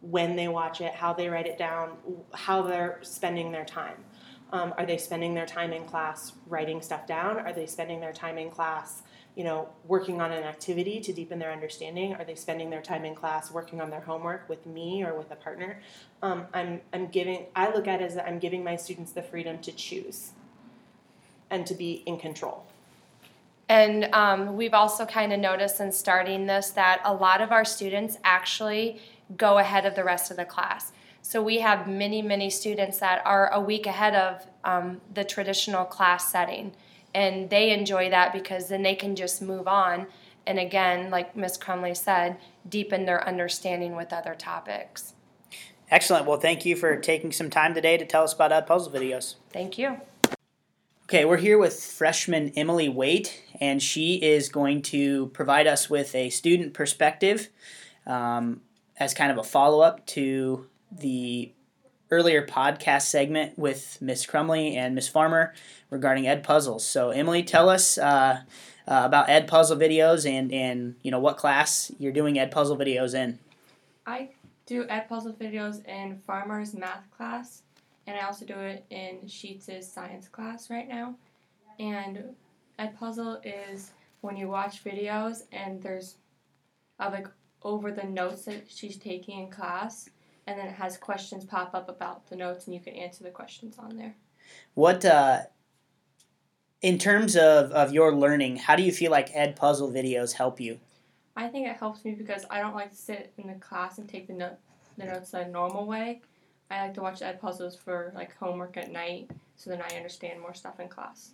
when 0.00 0.36
they 0.36 0.48
watch 0.48 0.80
it, 0.80 0.94
how 0.94 1.12
they 1.12 1.28
write 1.28 1.46
it 1.46 1.58
down, 1.58 1.96
how 2.32 2.62
they're 2.62 3.00
spending 3.02 3.50
their 3.50 3.64
time. 3.64 4.04
Um, 4.52 4.72
are 4.78 4.86
they 4.86 4.96
spending 4.96 5.34
their 5.34 5.46
time 5.46 5.72
in 5.72 5.84
class 5.84 6.32
writing 6.46 6.80
stuff 6.80 7.06
down? 7.06 7.38
Are 7.38 7.52
they 7.52 7.66
spending 7.66 8.00
their 8.00 8.12
time 8.12 8.38
in 8.38 8.50
class 8.50 9.02
you 9.38 9.44
know, 9.44 9.68
working 9.86 10.20
on 10.20 10.32
an 10.32 10.42
activity 10.42 10.98
to 10.98 11.12
deepen 11.12 11.38
their 11.38 11.52
understanding? 11.52 12.12
Are 12.14 12.24
they 12.24 12.34
spending 12.34 12.70
their 12.70 12.82
time 12.82 13.04
in 13.04 13.14
class 13.14 13.52
working 13.52 13.80
on 13.80 13.88
their 13.88 14.00
homework 14.00 14.48
with 14.48 14.66
me 14.66 15.04
or 15.04 15.14
with 15.14 15.30
a 15.30 15.36
partner? 15.36 15.80
Um, 16.22 16.46
I'm, 16.52 16.80
I'm 16.92 17.06
giving, 17.06 17.46
I 17.54 17.72
look 17.72 17.86
at 17.86 18.02
it 18.02 18.06
as 18.06 18.18
I'm 18.18 18.40
giving 18.40 18.64
my 18.64 18.74
students 18.74 19.12
the 19.12 19.22
freedom 19.22 19.60
to 19.60 19.70
choose 19.70 20.32
and 21.50 21.64
to 21.68 21.74
be 21.74 22.02
in 22.04 22.18
control. 22.18 22.66
And 23.68 24.12
um, 24.12 24.56
we've 24.56 24.74
also 24.74 25.06
kind 25.06 25.32
of 25.32 25.38
noticed 25.38 25.78
in 25.78 25.92
starting 25.92 26.46
this 26.46 26.70
that 26.70 27.00
a 27.04 27.14
lot 27.14 27.40
of 27.40 27.52
our 27.52 27.64
students 27.64 28.18
actually 28.24 29.00
go 29.36 29.58
ahead 29.58 29.86
of 29.86 29.94
the 29.94 30.02
rest 30.02 30.32
of 30.32 30.36
the 30.36 30.46
class. 30.46 30.90
So 31.22 31.40
we 31.40 31.60
have 31.60 31.86
many, 31.86 32.22
many 32.22 32.50
students 32.50 32.98
that 32.98 33.22
are 33.24 33.52
a 33.52 33.60
week 33.60 33.86
ahead 33.86 34.16
of 34.16 34.44
um, 34.64 35.00
the 35.14 35.22
traditional 35.22 35.84
class 35.84 36.32
setting 36.32 36.72
and 37.14 37.50
they 37.50 37.70
enjoy 37.70 38.10
that 38.10 38.32
because 38.32 38.68
then 38.68 38.82
they 38.82 38.94
can 38.94 39.16
just 39.16 39.42
move 39.42 39.68
on. 39.68 40.06
And 40.46 40.58
again 40.58 41.10
like 41.10 41.36
miss 41.36 41.56
crumley 41.56 41.94
said 41.94 42.38
deepen 42.68 43.04
their 43.04 43.26
understanding 43.26 43.96
with 43.96 44.12
other 44.12 44.34
topics. 44.34 45.14
Excellent. 45.90 46.26
Well 46.26 46.38
thank 46.38 46.64
you 46.64 46.76
for 46.76 46.96
taking 46.96 47.32
some 47.32 47.50
time 47.50 47.74
today 47.74 47.96
to 47.96 48.04
tell 48.04 48.24
us 48.24 48.32
about 48.32 48.50
Edpuzzle 48.50 48.92
videos. 48.92 49.36
Thank 49.52 49.78
you. 49.78 50.00
Okay 51.04 51.24
we're 51.24 51.38
here 51.38 51.58
with 51.58 51.82
freshman 51.82 52.52
emily 52.56 52.88
waite 52.88 53.42
and 53.60 53.82
she 53.82 54.16
is 54.16 54.48
going 54.48 54.82
to 54.82 55.28
provide 55.28 55.66
us 55.66 55.90
with 55.90 56.14
a 56.14 56.30
student 56.30 56.74
perspective 56.74 57.48
um, 58.06 58.62
as 58.98 59.14
kind 59.14 59.30
of 59.30 59.38
a 59.38 59.42
follow-up 59.42 60.04
to 60.06 60.66
the 60.90 61.52
earlier 62.10 62.46
podcast 62.46 63.02
segment 63.02 63.58
with 63.58 63.98
Miss 64.00 64.26
Crumley 64.26 64.76
and 64.76 64.94
Miss 64.94 65.08
Farmer 65.08 65.54
regarding 65.90 66.24
Edpuzzles. 66.24 66.82
So 66.82 67.10
Emily, 67.10 67.42
tell 67.42 67.68
us 67.68 67.98
uh, 67.98 68.40
uh, 68.86 69.02
about 69.04 69.28
Edpuzzle 69.28 69.78
videos 69.78 70.28
and 70.28 70.52
and 70.52 70.96
you 71.02 71.10
know 71.10 71.20
what 71.20 71.36
class 71.36 71.92
you're 71.98 72.12
doing 72.12 72.36
Edpuzzle 72.36 72.78
videos 72.78 73.14
in. 73.14 73.38
I 74.06 74.30
do 74.66 74.84
Edpuzzle 74.84 75.36
videos 75.36 75.86
in 75.86 76.18
Farmer's 76.26 76.74
math 76.74 77.10
class, 77.16 77.62
and 78.06 78.16
I 78.16 78.24
also 78.24 78.44
do 78.44 78.54
it 78.54 78.84
in 78.90 79.26
Sheets' 79.28 79.86
science 79.86 80.28
class 80.28 80.70
right 80.70 80.88
now. 80.88 81.14
And 81.78 82.24
Edpuzzle 82.78 83.40
is 83.44 83.92
when 84.20 84.36
you 84.36 84.48
watch 84.48 84.82
videos 84.82 85.42
and 85.52 85.82
there's 85.82 86.16
uh, 86.98 87.10
like 87.12 87.28
over 87.62 87.92
the 87.92 88.04
notes 88.04 88.44
that 88.44 88.64
she's 88.68 88.96
taking 88.96 89.40
in 89.40 89.50
class 89.50 90.08
and 90.48 90.58
then 90.58 90.66
it 90.66 90.74
has 90.76 90.96
questions 90.96 91.44
pop 91.44 91.74
up 91.74 91.90
about 91.90 92.26
the 92.30 92.36
notes 92.36 92.64
and 92.64 92.74
you 92.74 92.80
can 92.80 92.94
answer 92.94 93.22
the 93.22 93.30
questions 93.30 93.78
on 93.78 93.96
there. 93.96 94.16
What 94.72 95.04
uh, 95.04 95.40
in 96.80 96.96
terms 96.96 97.36
of, 97.36 97.70
of 97.72 97.92
your 97.92 98.14
learning 98.14 98.56
how 98.56 98.74
do 98.74 98.82
you 98.82 98.90
feel 98.90 99.10
like 99.10 99.30
Edpuzzle 99.34 99.92
videos 99.92 100.32
help 100.32 100.58
you? 100.58 100.80
I 101.36 101.48
think 101.48 101.68
it 101.68 101.76
helps 101.76 102.02
me 102.04 102.12
because 102.12 102.46
i 102.50 102.60
don't 102.60 102.74
like 102.74 102.90
to 102.90 102.96
sit 102.96 103.32
in 103.36 103.46
the 103.46 103.54
class 103.54 103.98
and 103.98 104.08
take 104.08 104.26
the, 104.26 104.32
note, 104.32 104.56
the 104.96 105.04
notes 105.04 105.32
the 105.32 105.44
normal 105.44 105.86
way. 105.86 106.22
I 106.70 106.86
like 106.86 106.94
to 106.94 107.02
watch 107.02 107.20
Edpuzzles 107.20 107.78
for 107.78 108.10
like 108.14 108.34
homework 108.38 108.78
at 108.78 108.90
night 108.90 109.30
so 109.54 109.68
then 109.68 109.82
i 109.82 109.96
understand 109.96 110.40
more 110.40 110.54
stuff 110.54 110.80
in 110.80 110.88
class. 110.88 111.32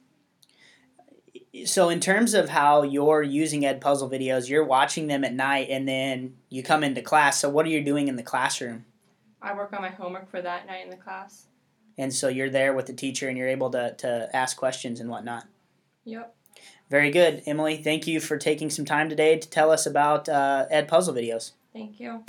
So 1.67 1.89
in 1.89 2.01
terms 2.01 2.35
of 2.35 2.49
how 2.49 2.83
you're 2.83 3.23
using 3.23 3.63
Edpuzzle 3.63 4.11
videos 4.11 4.49
you're 4.49 4.65
watching 4.65 5.07
them 5.07 5.23
at 5.23 5.33
night 5.33 5.69
and 5.71 5.87
then 5.87 6.35
you 6.49 6.65
come 6.65 6.83
into 6.83 7.01
class. 7.01 7.39
So 7.39 7.49
what 7.49 7.65
are 7.65 7.71
you 7.71 7.85
doing 7.85 8.09
in 8.09 8.17
the 8.17 8.25
classroom 8.25 8.85
I 9.45 9.55
work 9.55 9.75
on 9.75 9.83
my 9.83 9.91
homework 9.91 10.31
for 10.31 10.41
that 10.41 10.67
night 10.67 10.85
in 10.85 10.91
the 10.91 10.97
class. 10.97 11.47
And 11.99 12.13
so 12.13 12.29
you're 12.29 12.51
there 12.51 12.73
with 12.73 12.87
the 12.87 12.95
teacher 12.95 13.29
and 13.29 13.37
you're 13.37 13.49
able 13.49 13.71
to, 13.71 13.95
to 13.99 14.31
ask 14.35 14.57
questions 14.57 15.01
and 15.01 15.11
whatnot. 15.11 15.47
Yep. 16.05 16.35
Very 16.91 17.11
good. 17.11 17.43
Emily, 17.47 17.77
thank 17.77 18.07
you 18.07 18.21
for 18.21 18.39
taking 18.39 18.71
some 18.71 18.85
time 18.85 19.09
today 19.09 19.39
to 19.39 19.49
tell 19.49 19.71
us 19.71 19.87
about 19.87 20.29
uh, 20.29 20.67
Edpuzzle 20.73 21.15
videos. 21.15 21.53
Thank 21.73 22.01
you. 22.01 22.25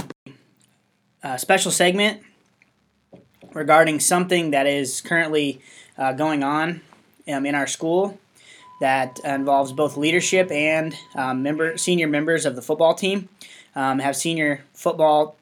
A 1.24 1.40
special 1.40 1.72
segment 1.72 2.22
regarding 3.54 4.00
something 4.00 4.52
that 4.52 4.68
is 4.68 5.02
currently 5.02 5.62
uh, 5.98 6.12
going 6.14 6.44
on 6.44 6.82
um, 7.28 7.46
in 7.46 7.56
our 7.56 7.68
school 7.68 8.20
that 8.82 9.20
involves 9.24 9.72
both 9.72 9.96
leadership 9.96 10.52
and 10.52 10.94
um, 11.16 11.42
member 11.42 11.78
senior 11.78 12.08
members 12.08 12.46
of 12.46 12.56
the 12.56 12.62
football 12.62 12.94
team. 12.94 13.30
Um, 13.74 14.00
have 14.00 14.16
senior 14.16 14.64
football 14.74 15.38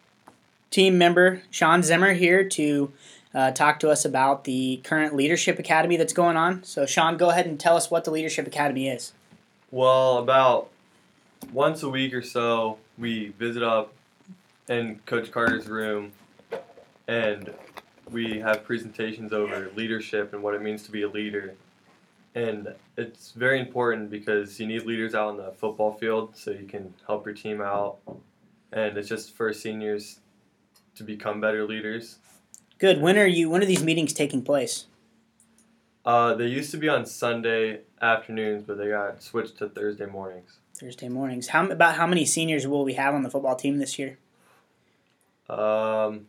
team 0.74 0.98
member 0.98 1.44
Sean 1.51 1.84
Zimmer 1.84 2.13
here 2.13 2.44
to 2.50 2.92
uh, 3.34 3.51
talk 3.51 3.80
to 3.80 3.89
us 3.89 4.03
about 4.06 4.44
the 4.44 4.82
current 4.84 5.15
Leadership 5.15 5.60
Academy 5.60 5.98
that's 5.98 6.13
going 6.13 6.36
on. 6.36 6.63
So, 6.63 6.86
Sean, 6.86 7.15
go 7.15 7.30
ahead 7.30 7.46
and 7.46 7.60
tell 7.60 7.77
us 7.77 7.92
what 7.92 8.03
the 8.03 8.12
Leadership 8.12 8.48
Academy 8.48 8.89
is. 8.89 9.13
Well, 9.72 10.18
about 10.18 10.70
once 11.51 11.84
a 11.84 11.89
week 11.89 12.13
or 12.13 12.24
so, 12.24 12.80
we 12.98 13.30
visit 13.39 13.63
up 13.63 13.94
in 14.68 15.00
Coach 15.06 15.32
Carter's 15.32 15.68
room 15.68 16.12
and 17.08 17.53
we 18.12 18.39
have 18.39 18.63
presentations 18.63 19.32
over 19.32 19.72
leadership 19.75 20.34
and 20.34 20.42
what 20.42 20.56
it 20.56 20.62
means 20.62 20.84
to 20.84 20.92
be 20.92 21.03
a 21.03 21.10
leader. 21.10 21.53
And 22.36 22.74
it's 22.98 23.32
very 23.32 23.60
important 23.60 24.10
because 24.10 24.60
you 24.60 24.65
need 24.65 24.84
leaders 24.84 25.13
out 25.13 25.27
on 25.30 25.38
the 25.38 25.51
football 25.51 25.94
field 25.94 26.36
so 26.36 26.51
you 26.51 26.65
can 26.65 26.94
help 27.06 27.25
your 27.25 27.36
team 27.36 27.62
out. 27.62 27.98
And 28.72 28.98
it's 28.98 29.08
just 29.08 29.36
for 29.36 29.53
seniors 29.53 30.20
to 30.96 31.04
become 31.04 31.42
better 31.42 31.66
leaders. 31.66 32.20
Good. 32.78 33.02
When 33.02 33.18
are 33.18 33.28
you? 33.28 33.50
When 33.50 33.62
are 33.62 33.66
these 33.66 33.84
meetings 33.84 34.14
taking 34.14 34.42
place? 34.42 34.86
Uh, 36.06 36.34
they 36.34 36.48
used 36.48 36.72
to 36.72 36.78
be 36.78 36.90
on 36.90 37.06
Sunday 37.06 37.82
afternoons, 38.02 38.64
but 38.64 38.78
they 38.78 38.90
got 38.90 39.24
switched 39.24 39.58
to 39.60 39.70
Thursday 39.70 40.06
mornings. 40.06 40.60
Thursday 40.76 41.08
mornings. 41.08 41.48
How 41.48 41.66
about 41.66 41.96
how 41.96 42.08
many 42.08 42.26
seniors 42.26 42.68
will 42.68 42.84
we 42.84 42.94
have 42.94 43.14
on 43.14 43.24
the 43.24 43.30
football 43.30 43.56
team 43.56 43.78
this 43.78 43.98
year? 43.98 44.18
Um, 45.50 46.28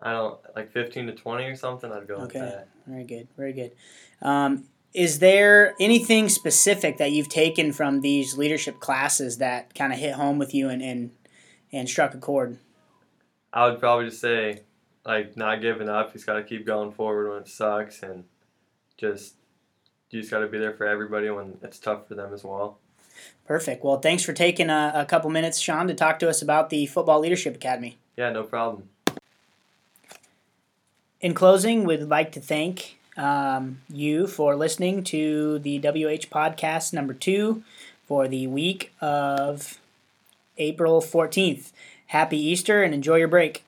I 0.00 0.12
don't 0.12 0.38
like 0.54 0.70
fifteen 0.70 1.06
to 1.06 1.12
twenty 1.12 1.44
or 1.44 1.56
something. 1.56 1.90
I'd 1.90 2.06
go 2.06 2.16
okay. 2.16 2.40
with 2.40 2.50
that. 2.50 2.68
Very 2.86 3.04
good. 3.04 3.28
Very 3.36 3.52
good. 3.52 3.72
Um, 4.22 4.64
is 4.92 5.18
there 5.18 5.74
anything 5.80 6.28
specific 6.28 6.98
that 6.98 7.10
you've 7.10 7.28
taken 7.28 7.72
from 7.72 8.02
these 8.02 8.38
leadership 8.38 8.78
classes 8.78 9.38
that 9.38 9.74
kind 9.74 9.92
of 9.92 9.98
hit 9.98 10.14
home 10.14 10.38
with 10.38 10.54
you 10.54 10.68
and, 10.68 10.82
and 10.82 11.10
and 11.72 11.88
struck 11.88 12.14
a 12.14 12.18
chord? 12.18 12.58
I 13.54 13.68
would 13.68 13.78
probably 13.78 14.06
just 14.06 14.20
say, 14.20 14.62
like, 15.06 15.36
not 15.36 15.62
giving 15.62 15.88
up. 15.88 16.12
He's 16.12 16.24
got 16.24 16.34
to 16.34 16.42
keep 16.42 16.66
going 16.66 16.90
forward 16.92 17.30
when 17.30 17.42
it 17.42 17.48
sucks, 17.48 18.02
and 18.02 18.24
just 18.98 19.34
you 20.10 20.20
just 20.20 20.30
got 20.30 20.40
to 20.40 20.48
be 20.48 20.58
there 20.58 20.72
for 20.72 20.86
everybody 20.86 21.30
when 21.30 21.58
it's 21.62 21.78
tough 21.78 22.08
for 22.08 22.14
them 22.14 22.34
as 22.34 22.44
well. 22.44 22.78
Perfect. 23.46 23.84
Well, 23.84 24.00
thanks 24.00 24.24
for 24.24 24.32
taking 24.32 24.70
a, 24.70 24.92
a 24.94 25.04
couple 25.04 25.30
minutes, 25.30 25.58
Sean, 25.60 25.86
to 25.88 25.94
talk 25.94 26.18
to 26.18 26.28
us 26.28 26.42
about 26.42 26.70
the 26.70 26.86
Football 26.86 27.20
Leadership 27.20 27.54
Academy. 27.54 27.96
Yeah, 28.16 28.30
no 28.30 28.42
problem. 28.42 28.88
in 31.20 31.32
closing, 31.34 31.84
we'd 31.84 32.02
like 32.02 32.32
to 32.32 32.40
thank 32.40 32.98
um, 33.16 33.80
you 33.88 34.26
for 34.26 34.56
listening 34.56 35.04
to 35.04 35.58
the 35.60 35.78
WH 35.78 36.26
podcast 36.30 36.92
number 36.92 37.14
two 37.14 37.62
for 38.06 38.28
the 38.28 38.46
week 38.46 38.92
of 39.00 39.78
April 40.58 41.00
14th. 41.00 41.70
Happy 42.14 42.38
Easter 42.38 42.84
and 42.84 42.94
enjoy 42.94 43.16
your 43.16 43.26
break. 43.26 43.64